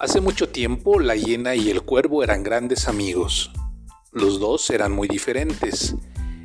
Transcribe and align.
Hace 0.00 0.22
mucho 0.22 0.48
tiempo 0.48 0.98
la 0.98 1.14
hiena 1.14 1.54
y 1.54 1.68
el 1.68 1.82
cuervo 1.82 2.24
eran 2.24 2.42
grandes 2.42 2.88
amigos. 2.88 3.50
Los 4.12 4.40
dos 4.40 4.70
eran 4.70 4.92
muy 4.92 5.08
diferentes. 5.08 5.94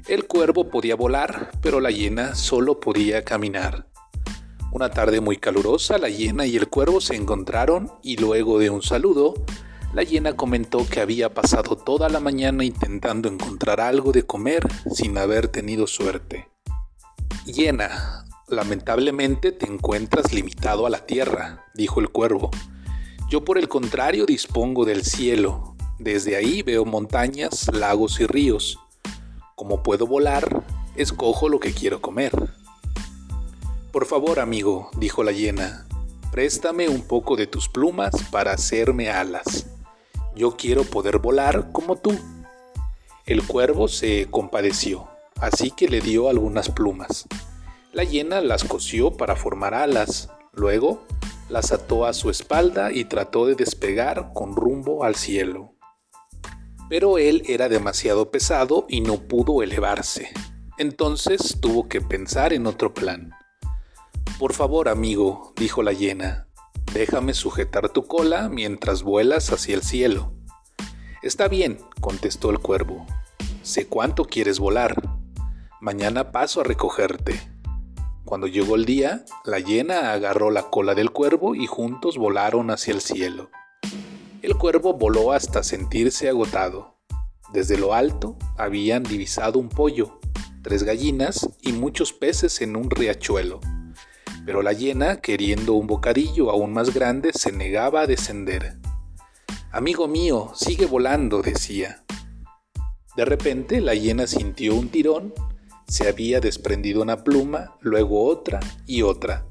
El 0.10 0.28
cuervo 0.28 0.70
podía 0.70 0.98
volar, 0.98 1.52
pero 1.62 1.80
la 1.80 1.90
hiena 1.90 2.36
solo 2.36 2.82
podía 2.82 3.24
caminar. 3.24 3.88
Una 4.74 4.90
tarde 4.90 5.22
muy 5.22 5.38
calurosa, 5.38 5.98
la 5.98 6.10
hiena 6.10 6.46
y 6.46 6.58
el 6.58 6.68
cuervo 6.68 7.00
se 7.00 7.16
encontraron 7.16 7.94
y 8.04 8.18
luego 8.18 8.60
de 8.60 8.72
un 8.72 8.82
saludo, 8.82 9.36
la 9.94 10.04
hiena 10.04 10.36
comentó 10.36 10.86
que 10.86 11.00
había 11.00 11.34
pasado 11.34 11.78
toda 11.78 12.10
la 12.10 12.20
mañana 12.20 12.66
intentando 12.66 13.30
encontrar 13.30 13.80
algo 13.80 14.12
de 14.12 14.24
comer 14.24 14.68
sin 14.94 15.18
haber 15.18 15.48
tenido 15.48 15.88
suerte. 15.88 16.50
Hiena, 17.46 18.26
lamentablemente 18.50 19.54
te 19.54 19.66
encuentras 19.66 20.34
limitado 20.34 20.86
a 20.86 20.90
la 20.90 21.06
tierra, 21.06 21.64
dijo 21.74 22.02
el 22.02 22.10
cuervo. 22.10 22.52
Yo 23.28 23.44
por 23.44 23.58
el 23.58 23.68
contrario 23.68 24.28
dispongo 24.28 24.86
del 24.86 25.04
cielo. 25.04 25.76
Desde 25.98 26.36
ahí 26.36 26.62
veo 26.62 26.86
montañas, 26.86 27.74
lagos 27.74 28.20
y 28.20 28.28
ríos. 28.28 28.78
Como 29.56 29.82
puedo 29.82 30.06
volar, 30.06 30.64
escojo 30.96 31.50
lo 31.50 31.60
que 31.60 31.74
quiero 31.74 32.02
comer. 32.02 32.32
Por 33.92 34.06
favor, 34.06 34.40
amigo, 34.40 34.92
dijo 34.98 35.24
la 35.24 35.32
hiena, 35.32 35.88
préstame 36.32 36.88
un 36.88 37.02
poco 37.02 37.36
de 37.36 37.48
tus 37.48 37.68
plumas 37.68 38.14
para 38.30 38.52
hacerme 38.52 39.10
alas. 39.10 39.66
Yo 40.36 40.56
quiero 40.56 40.84
poder 40.84 41.18
volar 41.18 41.72
como 41.72 41.96
tú. 41.96 42.16
El 43.26 43.42
cuervo 43.48 43.88
se 43.88 44.28
compadeció, 44.30 45.08
así 45.40 45.72
que 45.72 45.88
le 45.88 46.00
dio 46.00 46.30
algunas 46.30 46.70
plumas. 46.70 47.26
La 47.92 48.04
hiena 48.04 48.42
las 48.42 48.66
cosió 48.66 49.18
para 49.18 49.36
formar 49.36 49.74
alas. 49.74 50.30
Luego 50.54 51.02
las 51.50 51.72
ató 51.72 52.06
a 52.06 52.14
su 52.14 52.30
espalda 52.30 52.92
y 52.92 53.06
trató 53.06 53.46
de 53.46 53.56
despegar 53.56 54.32
con 54.34 54.56
rumbo 54.56 55.04
al 55.04 55.16
cielo. 55.16 55.76
Pero 56.90 57.18
él 57.18 57.44
era 57.48 57.70
demasiado 57.70 58.32
pesado 58.32 58.86
y 58.90 59.02
no 59.02 59.18
pudo 59.28 59.64
elevarse. 59.64 60.32
Entonces 60.78 61.58
tuvo 61.62 61.88
que 61.88 62.02
pensar 62.02 62.54
en 62.54 62.68
otro 62.68 62.94
plan. 62.94 63.32
Por 64.40 64.54
favor, 64.54 64.90
amigo, 64.90 65.54
dijo 65.56 65.82
la 65.82 65.94
hiena, 65.94 66.48
déjame 66.94 67.34
sujetar 67.34 67.90
tu 67.90 68.06
cola 68.06 68.50
mientras 68.50 69.04
vuelas 69.04 69.52
hacia 69.52 69.76
el 69.76 69.84
cielo. 69.84 70.34
Está 71.22 71.48
bien, 71.48 71.80
contestó 72.02 72.52
el 72.52 72.60
cuervo. 72.60 73.06
Sé 73.64 73.88
cuánto 73.88 74.26
quieres 74.26 74.60
volar. 74.60 75.02
Mañana 75.82 76.32
paso 76.32 76.62
a 76.62 76.64
recogerte. 76.64 77.55
Cuando 78.26 78.48
llegó 78.48 78.76
el 78.76 78.86
día, 78.86 79.24
la 79.46 79.60
hiena 79.60 80.12
agarró 80.12 80.50
la 80.50 80.64
cola 80.72 80.96
del 80.96 81.12
cuervo 81.12 81.54
y 81.54 81.68
juntos 81.68 82.18
volaron 82.18 82.72
hacia 82.72 82.96
el 82.96 83.02
cielo. 83.02 83.52
El 84.42 84.56
cuervo 84.56 84.96
voló 84.96 85.32
hasta 85.32 85.62
sentirse 85.62 86.28
agotado. 86.28 86.96
Desde 87.54 87.78
lo 87.78 87.94
alto 87.94 88.36
habían 88.58 89.04
divisado 89.04 89.60
un 89.60 89.70
pollo, 89.70 90.20
tres 90.64 90.82
gallinas 90.82 91.48
y 91.62 91.74
muchos 91.74 92.14
peces 92.14 92.62
en 92.62 92.76
un 92.76 92.90
riachuelo. 92.90 93.60
Pero 94.44 94.64
la 94.64 94.74
hiena, 94.74 95.22
queriendo 95.22 95.74
un 95.74 95.86
bocadillo 95.86 96.50
aún 96.50 96.74
más 96.74 96.96
grande, 96.96 97.32
se 97.32 97.52
negaba 97.52 98.02
a 98.02 98.08
descender. 98.08 98.80
Amigo 99.72 100.08
mío, 100.08 100.52
sigue 100.56 100.88
volando, 100.88 101.44
decía. 101.44 102.04
De 103.16 103.24
repente 103.24 103.82
la 103.82 103.94
hiena 103.94 104.26
sintió 104.26 104.74
un 104.74 104.90
tirón 104.90 105.32
se 105.88 106.08
había 106.08 106.40
desprendido 106.40 107.02
una 107.02 107.24
pluma, 107.24 107.76
luego 107.82 108.26
otra 108.26 108.60
y 108.86 109.02
otra. 109.04 109.46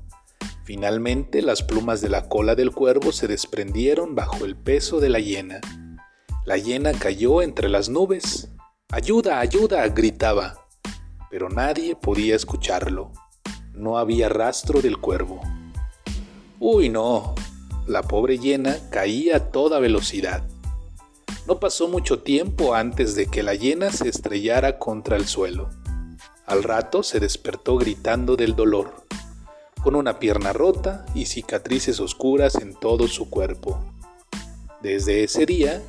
Finalmente 0.64 1.42
las 1.42 1.62
plumas 1.62 2.00
de 2.00 2.08
la 2.08 2.28
cola 2.28 2.54
del 2.54 2.72
cuervo 2.72 3.12
se 3.12 3.28
desprendieron 3.28 4.14
bajo 4.14 4.44
el 4.44 4.56
peso 4.56 4.98
de 4.98 5.10
la 5.10 5.20
hiena. 5.20 5.60
La 6.44 6.56
hiena 6.56 6.92
cayó 6.92 7.42
entre 7.42 7.68
las 7.68 7.88
nubes. 7.88 8.48
¡Ayuda, 8.90 9.40
ayuda! 9.40 9.86
gritaba. 9.88 10.66
Pero 11.30 11.48
nadie 11.48 11.96
podía 11.96 12.34
escucharlo. 12.34 13.12
No 13.72 13.98
había 13.98 14.28
rastro 14.28 14.80
del 14.80 14.98
cuervo. 14.98 15.40
¡Uy, 16.60 16.88
no! 16.88 17.34
La 17.86 18.02
pobre 18.02 18.38
hiena 18.38 18.78
caía 18.90 19.36
a 19.36 19.50
toda 19.50 19.78
velocidad. 19.80 20.44
No 21.46 21.60
pasó 21.60 21.88
mucho 21.88 22.20
tiempo 22.20 22.74
antes 22.74 23.14
de 23.14 23.26
que 23.26 23.42
la 23.42 23.54
hiena 23.54 23.90
se 23.90 24.08
estrellara 24.08 24.78
contra 24.78 25.16
el 25.16 25.26
suelo. 25.26 25.68
Al 26.46 26.62
rato 26.62 27.02
se 27.02 27.20
despertó 27.20 27.78
gritando 27.78 28.36
del 28.36 28.54
dolor, 28.54 29.06
con 29.82 29.94
una 29.94 30.18
pierna 30.18 30.52
rota 30.52 31.06
y 31.14 31.24
cicatrices 31.24 32.00
oscuras 32.00 32.56
en 32.56 32.74
todo 32.74 33.08
su 33.08 33.30
cuerpo. 33.30 33.82
Desde 34.82 35.24
ese 35.24 35.46
día, 35.46 35.82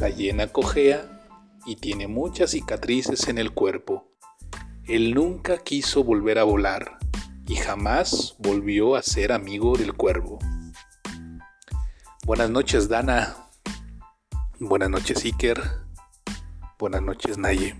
la 0.00 0.10
hiena 0.10 0.48
cojea 0.48 1.22
y 1.64 1.76
tiene 1.76 2.08
muchas 2.08 2.50
cicatrices 2.50 3.28
en 3.28 3.38
el 3.38 3.52
cuerpo. 3.52 4.12
Él 4.84 5.14
nunca 5.14 5.58
quiso 5.58 6.04
volver 6.04 6.38
a 6.38 6.44
volar 6.44 6.98
y 7.46 7.56
jamás 7.56 8.36
volvió 8.38 8.96
a 8.96 9.02
ser 9.02 9.32
amigo 9.32 9.78
del 9.78 9.94
cuervo. 9.94 10.38
Buenas 12.26 12.50
noches, 12.50 12.88
Dana. 12.88 13.36
Buenas 14.60 14.90
noches, 14.90 15.24
Iker. 15.24 15.62
Buenas 16.78 17.00
noches, 17.00 17.38
Naye. 17.38 17.74